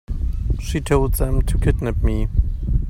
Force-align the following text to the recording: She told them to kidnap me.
She 0.59 0.81
told 0.81 1.13
them 1.13 1.43
to 1.43 1.59
kidnap 1.59 2.01
me. 2.01 2.27